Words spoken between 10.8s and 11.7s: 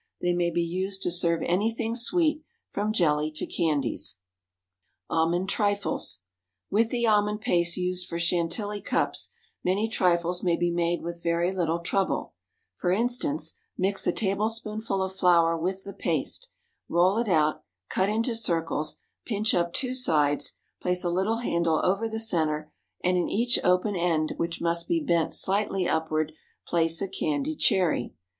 with very